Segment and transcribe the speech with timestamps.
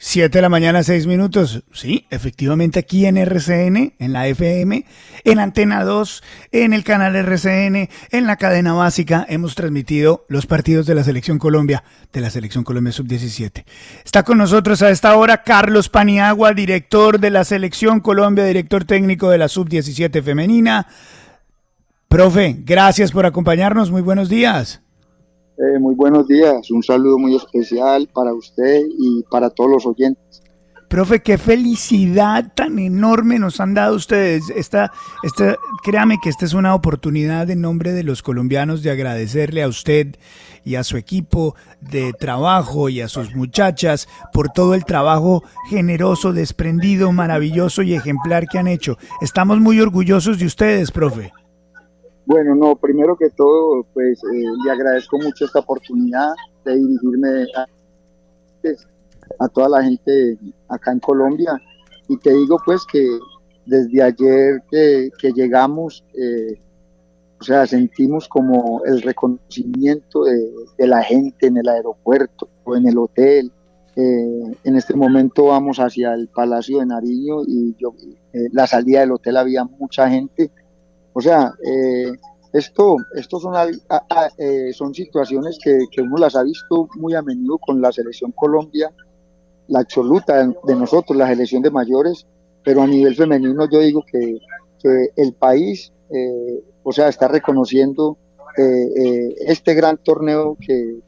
[0.00, 1.64] 7 de la mañana, 6 minutos.
[1.72, 4.84] Sí, efectivamente aquí en RCN, en la FM,
[5.24, 10.86] en Antena 2, en el canal RCN, en la cadena básica, hemos transmitido los partidos
[10.86, 13.64] de la Selección Colombia, de la Selección Colombia Sub-17.
[14.04, 19.30] Está con nosotros a esta hora Carlos Paniagua, director de la Selección Colombia, director técnico
[19.30, 20.86] de la Sub-17 femenina.
[22.06, 23.90] Profe, gracias por acompañarnos.
[23.90, 24.80] Muy buenos días.
[25.58, 30.40] Eh, muy buenos días, un saludo muy especial para usted y para todos los oyentes.
[30.86, 34.50] Profe, qué felicidad tan enorme nos han dado ustedes.
[34.50, 34.92] Esta,
[35.24, 39.68] esta, créame que esta es una oportunidad en nombre de los colombianos de agradecerle a
[39.68, 40.16] usted
[40.64, 46.32] y a su equipo de trabajo y a sus muchachas por todo el trabajo generoso,
[46.32, 48.96] desprendido, maravilloso y ejemplar que han hecho.
[49.20, 51.32] Estamos muy orgullosos de ustedes, profe.
[52.28, 57.46] Bueno, no, primero que todo, pues eh, le agradezco mucho esta oportunidad de dirigirme
[59.38, 60.36] a, toda la gente
[60.68, 61.58] acá en Colombia.
[62.06, 63.02] Y te digo pues que
[63.64, 66.60] desde ayer que, llegamos, eh,
[67.40, 72.98] o sea, sentimos como el reconocimiento de, la gente en el aeropuerto o en el
[72.98, 73.50] hotel.
[73.96, 77.94] Eh, en este momento vamos hacia el Palacio de Nariño y yo,
[78.52, 80.50] la salida del hotel había mucha gente
[81.18, 82.12] o sea, eh,
[82.52, 83.52] esto, esto son,
[84.38, 88.92] eh, son situaciones que, uno las ha visto muy a menudo con la selección Colombia,
[89.66, 92.24] la absoluta de nosotros, la selección de mayores,
[92.62, 94.38] pero a nivel femenino yo digo que,
[95.16, 98.16] el país, eh, o sea, está reconociendo
[98.56, 101.00] este gran torneo que,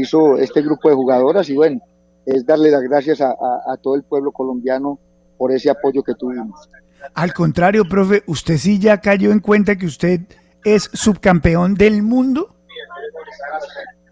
[0.00, 1.80] hizo este grupo de jugadoras y bueno,
[2.26, 4.98] es darle las gracias a todo el pueblo colombiano
[5.36, 6.68] por ese apoyo que tuvimos.
[7.14, 10.20] Al contrario, profe, ¿usted sí ya cayó en cuenta que usted
[10.64, 12.54] es subcampeón del mundo?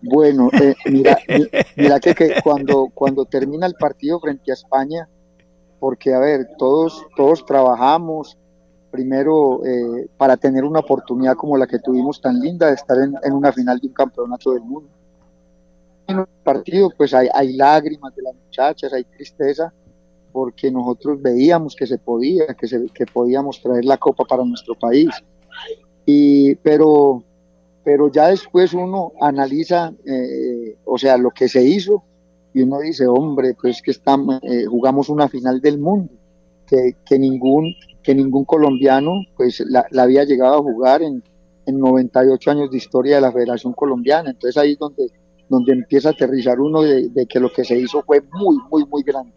[0.03, 1.19] Bueno, eh, mira,
[1.77, 5.09] mira que, cuando, cuando termina el partido frente a España,
[5.81, 8.39] porque a ver, todos, todos trabajamos
[8.91, 13.33] primero eh, para tener una oportunidad como la que tuvimos tan linda de estar en,
[13.33, 14.89] una final de un campeonato del mundo.
[16.07, 19.73] En partido, pues hay, hay lágrimas de las muchachas, hay tristeza,
[20.37, 24.75] porque nosotros veíamos que se podía, que, se, que podíamos traer la copa para nuestro
[24.75, 25.09] país.
[26.05, 27.25] Y, pero,
[27.83, 32.03] pero ya después uno analiza, eh, o sea, lo que se hizo
[32.53, 36.13] y uno dice, hombre, pues que estamos, eh, jugamos una final del mundo,
[36.67, 41.23] que, que, ningún, que ningún colombiano pues la, había llegado a jugar en,
[41.65, 44.33] en 98 años de historia de la Federación Colombiana.
[44.33, 45.11] Entonces ahí es donde,
[45.49, 49.03] donde empieza a aterrizar uno de que lo que se hizo fue muy, muy, muy
[49.03, 49.33] grande.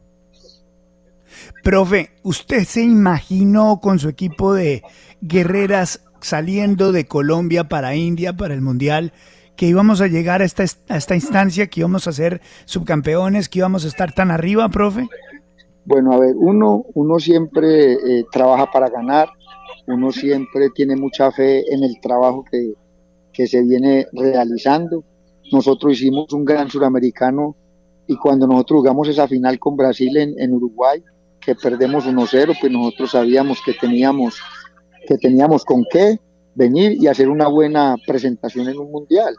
[1.63, 4.83] Profe, ¿usted se imaginó con su equipo de
[5.21, 9.13] guerreras saliendo de Colombia para India, para el Mundial,
[9.55, 13.89] que íbamos a llegar a esta, instancia, que íbamos a ser subcampeones, que íbamos a
[13.89, 15.07] estar tan arriba, profe?
[15.85, 19.29] Bueno, a ver, uno, uno siempre eh, trabaja para ganar,
[19.87, 22.73] uno siempre tiene mucha fe en el trabajo que,
[23.47, 25.05] se viene realizando.
[25.53, 27.55] Nosotros hicimos un gran suramericano
[28.05, 31.01] y cuando nosotros jugamos esa final con Brasil en Uruguay,
[31.39, 34.39] que perdemos 1-0, pues nosotros sabíamos que teníamos,
[35.07, 36.19] que teníamos con qué
[36.55, 39.35] venir y hacer una buena presentación en un mundial.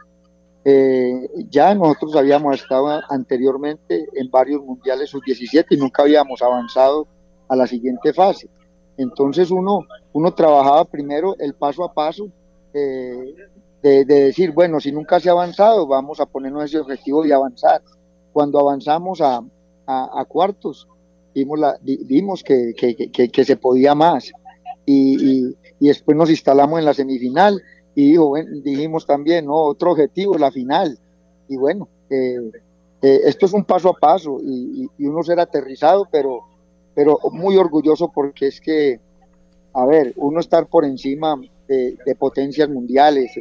[0.63, 7.07] Eh, ya nosotros habíamos estado anteriormente en varios mundiales sub-17 y nunca habíamos avanzado
[7.47, 8.49] a la siguiente fase.
[8.97, 12.29] Entonces uno, uno trabajaba primero el paso a paso
[12.73, 13.35] eh,
[13.81, 17.81] de, decir, bueno, si nunca se ha avanzado, vamos a ponernos ese objetivo de avanzar.
[18.31, 19.41] Cuando avanzamos a,
[19.87, 20.87] a cuartos,
[21.33, 24.31] vimos, la, vimos que, que, se podía más.
[24.85, 25.47] Y,
[25.79, 27.61] y, después nos instalamos en la semifinal
[27.95, 28.15] y
[28.61, 29.55] dijimos también, ¿no?
[29.55, 30.97] otro objetivo, la final.
[31.47, 32.51] Y bueno, eh,
[33.01, 36.43] eh, esto es un paso a paso y, uno ser aterrizado, pero,
[36.93, 38.99] pero muy orgulloso porque es que,
[39.73, 43.31] a ver, uno estar por encima de, potencias mundiales.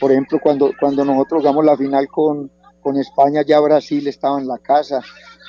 [0.00, 2.50] Por ejemplo, cuando, cuando nosotros jugamos la final con,
[2.80, 5.00] con España, ya Brasil estaba en la casa,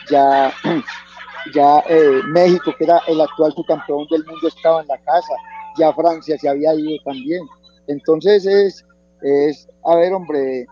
[0.09, 0.51] ya,
[1.53, 5.33] ya eh, México, que era el actual subcampeón del mundo, estaba en la casa,
[5.77, 7.45] ya Francia se había ido también.
[7.87, 8.85] Entonces es,
[9.21, 10.65] es a ver, hombre,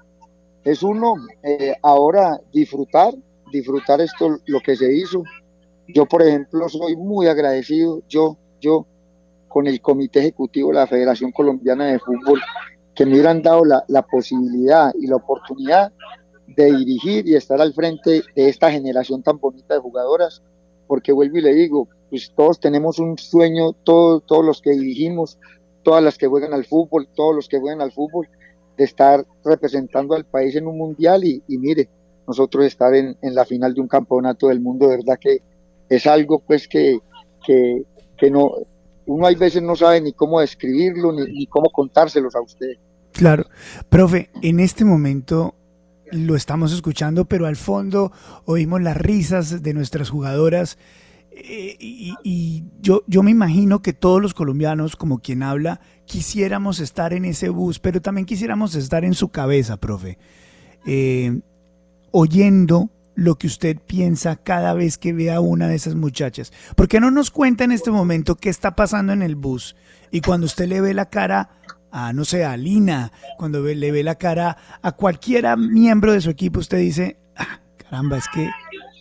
[0.64, 3.14] es uno eh, ahora disfrutar,
[3.52, 5.24] disfrutar esto, lo que se hizo.
[5.88, 8.86] Yo, por ejemplo, soy muy agradecido, yo, yo,
[9.48, 12.40] con el Comité Ejecutivo de la Federación Colombiana de Fútbol,
[12.96, 15.92] que me hubieran dado la, la posibilidad y la oportunidad
[16.48, 20.42] de dirigir y estar al frente de esta generación tan bonita de jugadoras,
[20.92, 25.40] porque vuelvo y le digo, pues todos tenemos un sueño, todos, todos los que dirigimos,
[25.84, 28.28] todas las que juegan al fútbol, todos los que juegan al fútbol,
[28.76, 31.88] de estar representando al país en un mundial y, mire,
[32.28, 35.38] nosotros estar en, la final de un campeonato del mundo, de verdad que
[35.88, 37.00] es algo pues que,
[37.46, 38.52] que, no,
[39.06, 42.74] uno hay veces no sabe ni cómo describirlo ni, ni cómo contárselos a usted.
[43.14, 43.46] Claro,
[43.88, 45.56] profe, en este momento
[46.12, 48.12] lo estamos escuchando, pero al fondo
[48.46, 50.78] oímos las risas de nuestras jugadoras.
[51.32, 57.14] Eh, y, yo, yo me imagino que todos los colombianos, como quien habla, quisiéramos estar
[57.14, 60.18] en ese bus, pero también quisiéramos estar en su cabeza, profe,
[60.86, 61.40] eh,
[62.12, 66.52] oyendo lo que usted piensa cada vez que ve a una de esas muchachas.
[66.76, 69.76] ¿Por qué no nos cuenta en este momento qué está pasando en el bus?
[70.12, 71.50] Y cuando usted le ve la cara
[71.92, 76.30] a, no sé, a Lina, cuando le ve la cara a cualquiera miembro de su
[76.30, 78.50] equipo, usted dice, ah, caramba, es que,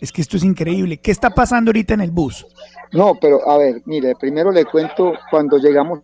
[0.01, 0.97] es que esto es increíble.
[0.97, 2.45] ¿Qué está pasando ahorita en el bus?
[2.91, 5.99] No, pero a ver, mire, primero le cuento cuando llegamos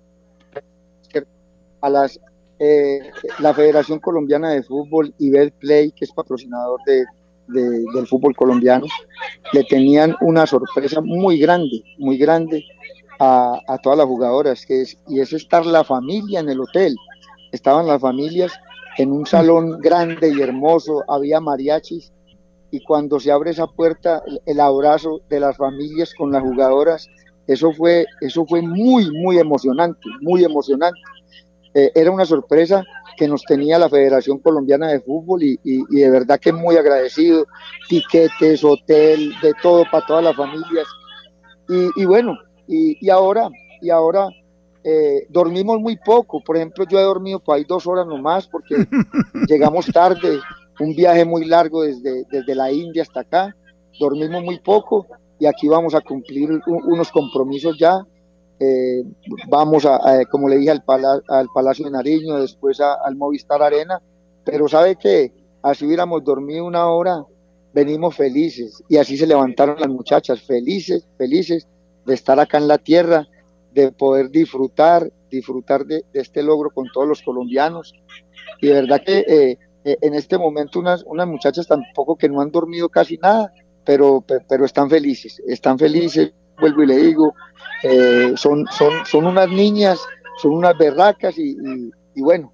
[1.82, 2.20] a las
[2.60, 3.00] eh,
[3.40, 7.06] la Federación Colombiana de Fútbol y Play, que es patrocinador de,
[7.48, 8.88] del fútbol colombiano,
[9.54, 12.66] le tenían una sorpresa muy grande, muy grande
[13.20, 16.96] a, todas las jugadoras, y es estar la familia en el hotel.
[17.52, 18.52] Estaban las familias
[18.98, 22.12] en un salón grande y hermoso, había mariachis,
[22.72, 27.08] y cuando se abre esa puerta, el abrazo de las familias con las jugadoras,
[27.48, 31.00] eso fue, eso fue muy, muy emocionante, muy emocionante.
[31.74, 32.84] Eh, era una sorpresa
[33.16, 37.46] que nos tenía la Federación Colombiana de Fútbol y, de verdad que muy agradecido,
[37.88, 40.88] tiquetes, hotel, de todo para todas las familias.
[41.70, 42.38] Y, y bueno,
[42.68, 43.50] y, ahora,
[43.82, 44.30] y ahora
[44.84, 46.42] eh, dormimos muy poco.
[46.44, 48.76] Por ejemplo, yo he dormido por ahí dos horas nomás porque
[49.48, 50.40] llegamos tarde,
[50.80, 53.56] un viaje muy largo desde, desde la India hasta acá.
[54.00, 55.08] Dormimos muy poco
[55.40, 58.06] y aquí vamos a cumplir unos compromisos ya.
[58.60, 59.04] Eh,
[59.50, 60.00] vamos a,
[60.32, 60.84] como le dije, al,
[61.28, 64.02] al Palacio de Nariño, después al Movistar Arena.
[64.44, 67.24] Pero sabe que así hubiéramos dormido una hora,
[67.74, 68.82] venimos felices.
[68.88, 71.68] Y así se levantaron las muchachas, felices, felices
[72.08, 73.28] de estar acá en la tierra,
[73.74, 77.94] de poder disfrutar, disfrutar de, este logro con todos los colombianos.
[78.62, 82.42] Y de verdad que eh, eh, en este momento unas, unas muchachas tampoco que no
[82.42, 83.54] han dormido casi nada,
[83.86, 87.36] pero, pero están felices, están felices, vuelvo y le digo,
[87.84, 90.00] eh, son, son, son unas niñas,
[90.42, 92.54] son unas berracas y, bueno,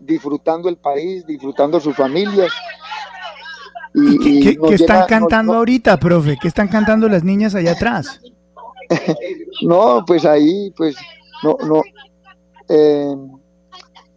[0.00, 2.52] disfrutando el país, disfrutando sus familias.
[3.94, 6.36] ¿Y, qué, están cantando ahorita, profe?
[6.40, 8.20] ¿Qué están cantando las niñas allá atrás?
[9.62, 10.96] no, pues ahí, pues,
[11.42, 11.82] no, no.
[12.68, 13.14] Eh,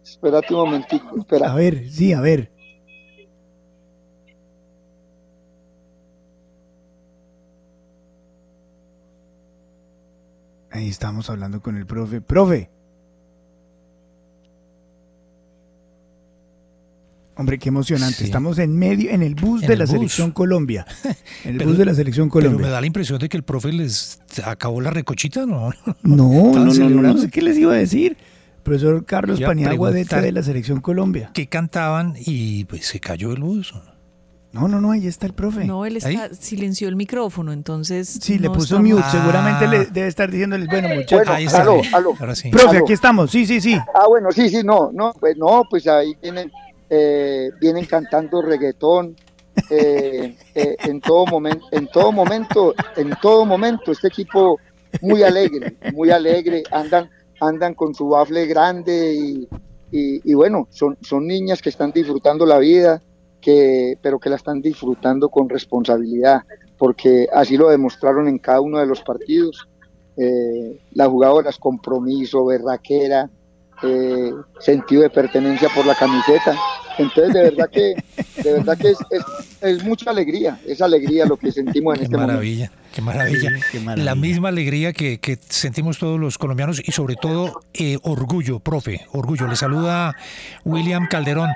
[0.02, 1.52] espérate un momentito, espera.
[1.52, 2.50] A ver, sí, a ver.
[10.70, 12.20] Ahí estamos hablando con el profe.
[12.20, 12.70] Profe.
[17.38, 18.24] Hombre, qué emocionante.
[18.24, 20.86] Estamos en medio, en el bus de la Selección Colombia.
[21.44, 22.56] En el bus de la Selección Colombia.
[22.56, 25.70] Pero me da la impresión de que el profe les acabó la recochita, ¿no?
[26.02, 28.16] No, no, no, no, sé qué les iba a decir.
[28.62, 31.30] Profesor Carlos Paniagua de, de la Selección Colombia.
[31.34, 33.72] Que cantaban y pues se cayó el bus.
[34.52, 35.66] No, no, no, ahí está el profe.
[35.66, 38.08] No, él está, silenció el micrófono, entonces.
[38.22, 39.02] Sí, le puso mute.
[39.10, 39.86] Seguramente le ah.
[39.92, 41.28] debe estar diciéndoles, bueno, muchachos.
[41.28, 41.60] ahí está.
[41.60, 42.14] Aló, aló.
[42.14, 43.74] Profe, aquí estamos, sí, sí, sí.
[43.74, 46.50] Ah, bueno, sí, sí, no, no, pues no, pues ahí tienen
[46.88, 49.16] eh, vienen cantando reggaetón,
[49.70, 54.60] eh, eh, en todo momento, en todo momento, en todo momento, este equipo
[55.00, 59.46] muy alegre, muy alegre, andan, andan con su bafle grande
[59.90, 63.02] y, bueno, son, son niñas que están disfrutando la vida,
[63.40, 66.42] que, pero que la están disfrutando con responsabilidad,
[66.78, 69.68] porque así lo demostraron en cada uno de los partidos.
[70.92, 73.28] las jugadoras, compromiso, berraquera,
[73.82, 76.54] eh, sentido de pertenencia por la camiseta.
[76.98, 77.94] Entonces, de verdad que,
[78.42, 79.22] de verdad que es, es,
[79.60, 82.32] es mucha alegría, es alegría lo que sentimos en Qué este momento.
[82.32, 83.50] maravilla, qué maravilla.
[83.50, 84.04] Sí, qué maravilla.
[84.04, 89.06] La misma alegría que, que sentimos todos los colombianos y sobre todo eh, orgullo, profe,
[89.12, 89.46] orgullo.
[89.46, 90.14] Le saluda
[90.64, 91.50] William Calderón.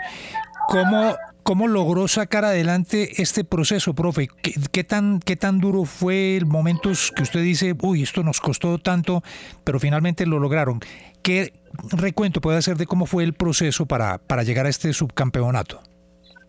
[0.69, 4.29] ¿Cómo, ¿Cómo logró sacar adelante este proceso, profe?
[4.73, 8.79] ¿Qué, tan, ¿Qué tan duro fue el momento que usted dice, uy, esto nos costó
[8.79, 9.23] tanto,
[9.65, 10.81] pero finalmente lo lograron?
[11.23, 11.53] ¿Qué
[11.91, 15.81] recuento puede hacer de cómo fue el proceso para, para llegar a este subcampeonato?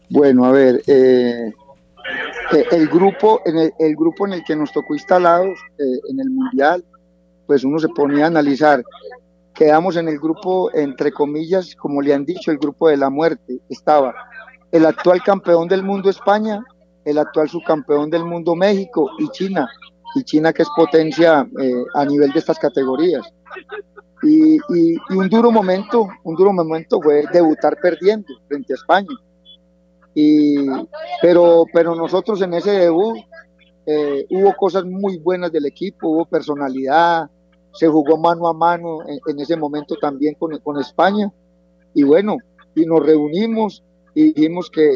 [0.10, 1.52] Bueno, a ver, eh,
[2.54, 6.20] eh, el grupo, en el, el grupo en el que nos tocó instalados eh, en
[6.20, 6.84] el mundial,
[7.48, 8.84] pues uno se ponía a analizar.
[9.54, 13.60] Quedamos en el grupo, entre comillas, como le han dicho, el grupo de la muerte.
[13.70, 14.16] Estaba
[14.72, 16.64] el actual campeón del mundo España,
[17.06, 19.68] el actual subcampeón del mundo México y China.
[20.16, 23.26] Y China que es potencia eh, a nivel de estas categorías.
[24.24, 29.08] Y, y- y un duro momento, un duro momento fue debutar perdiendo frente a España.
[30.14, 30.56] Y,
[31.22, 33.18] pero, pero nosotros en ese debut
[33.86, 37.30] eh, hubo cosas muy buenas del equipo, hubo personalidad,
[37.74, 41.32] se jugó mano a mano en, en ese momento también con, con España.
[41.94, 42.38] Y bueno,
[42.76, 43.84] y nos reunimos
[44.16, 44.90] y dijimos que,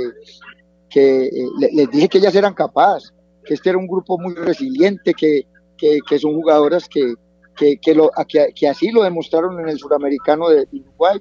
[0.89, 4.34] que eh, le- les dije que ellas eran capaces, que este era un grupo muy
[4.34, 5.41] resiliente, que,
[5.77, 7.13] que, que son jugadoras que,
[7.55, 8.12] que, que, lo,
[8.55, 11.19] que así lo demostraron en el suramericano de Uruguay.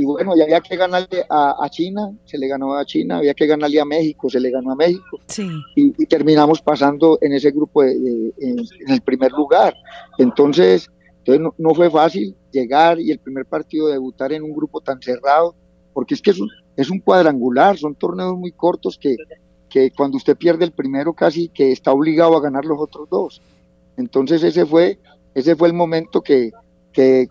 [0.00, 3.34] Y bueno, y había que ganarle a, a China, se le ganó a China, había
[3.34, 5.48] que ganarle a México, se le ganó a México Sí.
[5.74, 9.74] y, y terminamos pasando en ese grupo de- de- en, en el primer lugar.
[10.18, 14.80] Entonces, entonces no, no fue fácil llegar y el primer partido debutar en un grupo
[14.80, 15.56] tan cerrado,
[15.92, 19.16] porque es que es un, es un cuadrangular, son torneos muy cortos que,
[19.68, 23.42] que cuando usted pierde el primero casi que está obligado a ganar los otros dos.
[23.96, 25.00] Entonces ese fue,
[25.34, 26.52] ese fue el momento que,
[26.92, 27.26] que,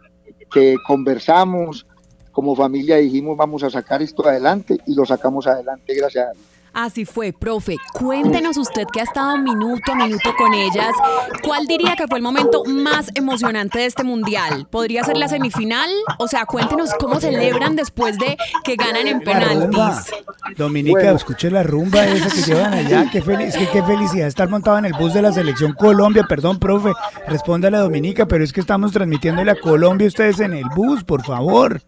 [0.52, 1.88] que conversamos,
[2.34, 6.57] como familia dijimos vamos a sacar esto adelante y lo sacamos adelante gracias a Dios.
[6.80, 7.78] Así fue, profe.
[7.92, 10.94] Cuéntenos usted que ha estado minuto a minuto con ellas.
[11.42, 14.68] ¿Cuál diría que fue el momento más emocionante de este mundial?
[14.70, 15.90] ¿Podría ser la semifinal?
[16.20, 20.14] O sea, cuéntenos cómo celebran después de que ganan en La penaltis.
[20.56, 21.16] Dominica, Bueno.
[21.18, 23.10] escuche la rumba esa que llevan allá.
[23.12, 26.26] Qué, feliz, qué felicidad estar montado en el bus de la selección Colombia.
[26.30, 26.94] Perdón, profe,
[27.28, 31.24] respóndale a Dominica, pero es que estamos transmitiéndole a Colombia ustedes en el bus, por
[31.26, 31.82] favor.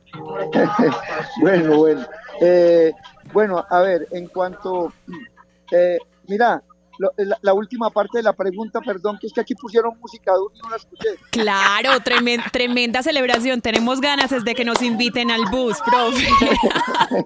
[1.41, 2.01] bueno, bueno.
[2.41, 2.91] Eh,
[3.33, 4.91] bueno, a ver, en cuanto,
[5.71, 6.61] eh, mira,
[6.97, 10.33] lo- la, la última parte de la pregunta, perdón, que es que aquí pusieron música
[10.33, 11.07] dura y no la escuché.
[11.31, 13.61] Claro, tremen- tremenda celebración.
[13.61, 16.27] Tenemos ganas desde que nos inviten al bus, profe.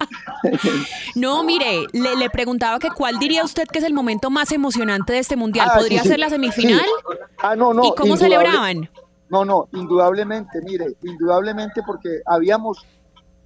[1.16, 5.14] No, mire, le, le preguntaba que cuál diría usted que es el momento más emocionante
[5.14, 5.70] de este mundial.
[5.72, 6.82] Ah, ¿Podría sí, sí, ser la semifinal?
[6.82, 7.18] sí.
[7.38, 7.86] Ah, no, no.
[7.86, 8.90] ¿Y cómo celebraban?
[9.30, 12.86] No, no, indudablemente, mire, indudablemente porque habíamos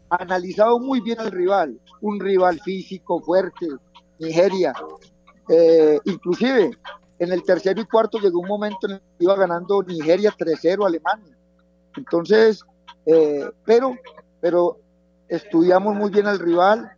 [0.10, 3.68] analizado muy bien al rival, un rival físico, fuerte,
[4.20, 4.74] Nigeria.
[5.50, 6.72] Eh, inclusive,
[7.20, 10.84] en el tercero y cuarto llegó un momento en el que iba ganando Nigeria 3-0
[10.84, 11.38] a Alemania.
[11.96, 12.64] Entonces,
[13.06, 13.96] eh, pero,
[14.40, 14.78] pero
[15.28, 16.92] estudiamos muy bien al rival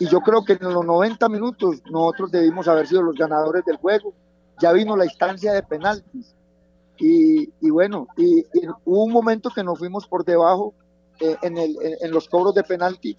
[0.00, 3.76] y yo creo que en los 90 minutos nosotros debimos haber sido los ganadores del
[3.76, 4.14] juego.
[4.60, 6.34] Ya vino la instancia de penaltis.
[6.98, 10.74] Y, y bueno, y, y hubo un momento que nos fuimos por debajo
[11.20, 13.16] eh, en, los cobros de penalti,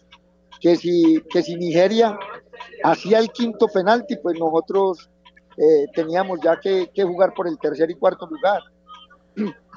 [0.60, 2.18] que si, que si Nigeria
[2.84, 5.10] hacía el quinto penalti, pues nosotros
[5.58, 8.62] eh, teníamos ya que, jugar por el tercer y cuarto lugar.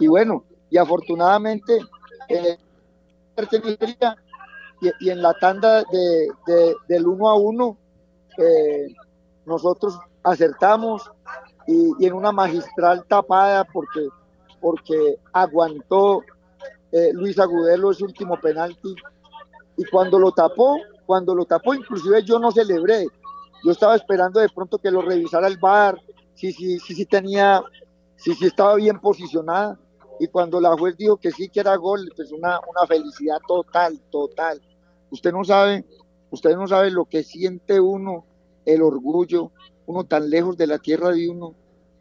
[0.01, 1.79] Y bueno, y afortunadamente,
[5.01, 7.77] y, en la tanda de, de- del uno a uno,
[8.39, 8.87] eh,
[9.47, 11.11] nosotros acertamos
[11.67, 14.09] y, y en una magistral tapada porque,
[14.61, 16.23] porque aguantó
[16.93, 18.95] eh, Luis Agudelo ese último penalti.
[19.77, 23.07] Y cuando lo tapó, cuando lo tapó, inclusive yo no celebré,
[23.65, 25.99] yo estaba esperando de pronto que lo revisara el VAR,
[26.35, 27.63] si si, si, si tenía,
[28.17, 29.79] si, si estaba bien posicionada.
[30.21, 34.01] Y cuando la juez dijo que sí, que era gol, pues una, una felicidad total,
[34.11, 34.61] total.
[35.11, 35.85] Usted no sabe,
[36.31, 38.25] usted no sabe lo que siente uno,
[38.65, 39.51] el orgullo,
[39.87, 41.55] uno tan lejos de la tierra de uno,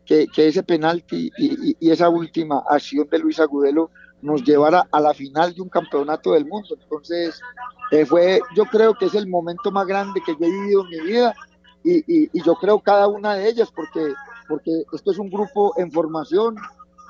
[0.06, 3.90] que, que ese penalti y- y esa última acción de Luis Agudelo
[4.22, 6.76] nos llevara a la final de un campeonato del mundo.
[6.80, 7.40] Entonces,
[7.92, 10.90] eh, fue, yo creo que es el momento más grande que yo he vivido en
[10.90, 11.36] mi vida
[11.84, 14.14] y, y- y yo creo cada una de ellas porque,
[14.48, 16.56] porque esto es un grupo en formación,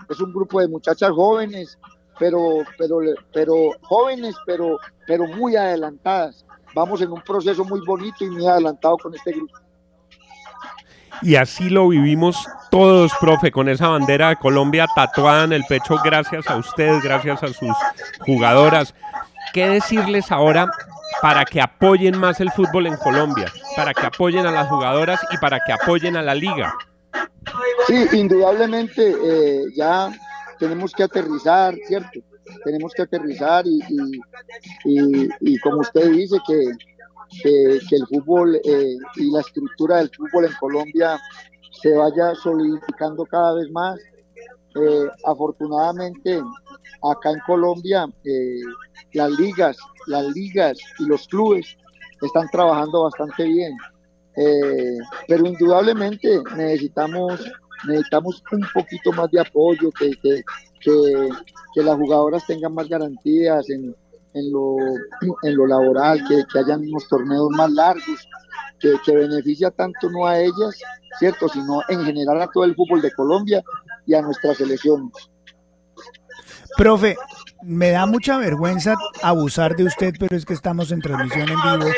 [0.10, 1.78] es un grupo de muchachas jóvenes,
[2.18, 2.40] pero,
[2.78, 3.00] pero,
[3.34, 4.78] pero jóvenes, pero,
[5.08, 6.46] pero muy adelantadas.
[6.74, 9.54] Vamos en un proceso muy bonito y muy adelantado con este grupo.
[11.22, 15.98] Y así lo vivimos todos, profe, con esa bandera de Colombia tatuada en el pecho
[16.04, 17.76] gracias a ustedes, gracias a sus
[18.26, 18.96] jugadoras.
[19.54, 20.72] ¿qué decirles ahora
[21.22, 25.38] para que apoyen más el fútbol en Colombia, para que apoyen a las jugadoras y
[25.38, 26.74] para que apoyen a la liga?
[27.88, 30.10] Sí, indudablemente eh, ya
[30.60, 32.20] tenemos que aterrizar, ¿cierto?
[32.64, 33.82] Tenemos que aterrizar y,
[34.86, 36.72] y, y, como usted dice, que,
[37.44, 41.20] que, el fútbol eh, y la estructura del fútbol en Colombia
[41.82, 44.00] se vaya solidificando cada vez más.
[44.76, 46.42] Eh, afortunadamente,
[47.04, 48.62] acá en Colombia, eh,
[49.14, 51.78] las ligas, las ligas y los clubes
[52.22, 53.76] están trabajando bastante bien.
[54.38, 54.98] Eh,
[55.28, 57.42] pero indudablemente necesitamos
[57.88, 60.44] necesitamos un poquito más de apoyo, que, que,
[60.80, 63.96] que, las jugadoras tengan más garantías en,
[64.34, 64.78] en, lo,
[65.44, 68.28] en lo laboral, que, que hayan unos torneos más largos,
[68.80, 70.80] que, que beneficia tanto no a ellas,
[71.20, 73.64] ¿cierto?, sino en general a todo el fútbol de Colombia
[74.06, 75.12] y a nuestras selecciones.
[76.78, 77.16] Profe,
[77.64, 81.92] me da mucha vergüenza abusar de usted, pero es que estamos en transmisión en vivo.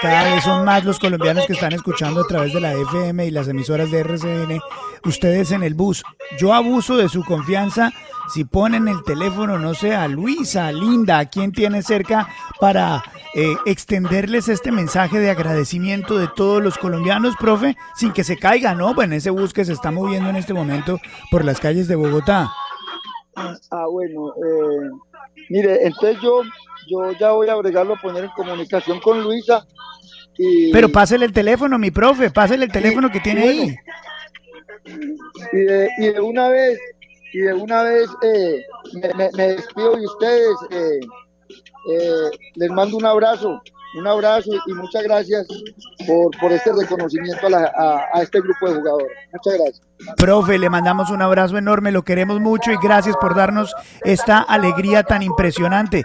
[0.00, 3.30] Cada vez son más los colombianos que están escuchando a través de la FM y
[3.30, 4.60] las emisoras de RCN.
[5.04, 6.04] Ustedes en el bus.
[6.38, 7.90] Yo abuso de su confianza
[8.32, 12.28] si ponen el teléfono, no sé, a Luisa, a Linda, a quien tiene cerca
[12.60, 13.02] para
[13.34, 18.74] eh, extenderles este mensaje de agradecimiento de todos los colombianos, profe, sin que se caiga,
[18.74, 19.00] ¿no?
[19.02, 20.98] En ese bus que se está moviendo en este momento
[21.30, 22.50] por las calles de Bogotá.
[23.70, 24.90] Ah, bueno, eh,
[25.50, 26.42] mire, entonces yo,
[26.88, 29.64] yo ya voy a agregarlo a poner en comunicación con Luisa.
[30.36, 33.76] Y, Pero pásele el teléfono, mi profe, pásele el teléfono que tiene ahí.
[35.52, 36.78] Y de, y de, una vez,
[37.32, 40.56] y de una vez eh, me, me, despido de ustedes.
[40.70, 41.00] Eh,
[41.90, 43.62] eh, les mando un abrazo,
[43.96, 45.46] un abrazo y muchas gracias
[46.06, 49.16] por, por este reconocimiento a, la, a, a este grupo de jugadores.
[49.32, 49.88] Muchas gracias.
[50.16, 55.02] Profe, le mandamos un abrazo enorme, lo queremos mucho y gracias por darnos esta alegría
[55.02, 56.04] tan impresionante.